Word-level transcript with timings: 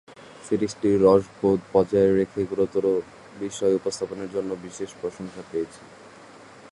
সিরিজটি 0.47 0.89
রসবোধ 0.97 1.59
বজায় 1.73 2.11
রেখে 2.19 2.41
গুরুতর 2.51 2.85
বিষয় 3.39 3.73
উপস্থাপনের 3.79 4.29
জন্য 4.35 4.49
বিশেষ 4.65 4.89
প্রশংসা 5.01 5.41
পেয়েছে। 5.51 5.81